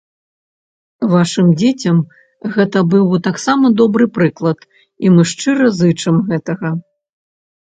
Вашым 1.11 1.51
дзецям 1.59 1.97
гэта 2.55 2.83
быў 2.93 3.03
бы 3.11 3.17
таксама 3.27 3.65
добры 3.83 4.05
прыклад, 4.17 4.59
і 5.05 5.13
мы 5.19 5.27
шчыра 5.35 5.67
зычым 5.83 6.15
гэтага. 6.35 6.69